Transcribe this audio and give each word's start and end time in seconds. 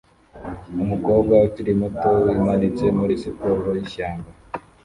Umukobwa 0.83 1.33
ukiri 1.47 1.71
muto 1.81 2.09
wimanitse 2.27 2.85
muri 2.97 3.13
siporo 3.21 3.69
yishyamba 3.79 4.29